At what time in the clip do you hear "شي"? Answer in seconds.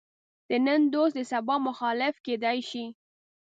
2.69-2.85